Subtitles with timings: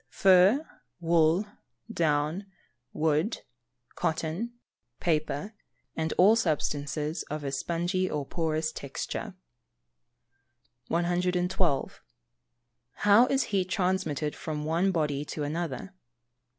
[0.09, 0.65] _Fur,
[0.99, 1.45] wool,
[1.93, 2.47] down,
[2.91, 3.43] wood,
[3.93, 4.51] cotton,
[4.99, 5.53] paper,
[5.95, 9.35] and all substances of a spongy or porous texture.
[10.87, 12.01] 112.
[13.01, 15.93] _How is heat transmitted from one body to another?